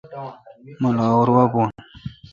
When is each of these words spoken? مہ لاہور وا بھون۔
مہ 0.81 0.89
لاہور 0.97 1.29
وا 1.33 1.43
بھون۔ 1.51 1.69